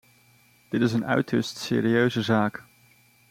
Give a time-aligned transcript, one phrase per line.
[0.69, 2.63] Dit is een uiterst serieuze zaak.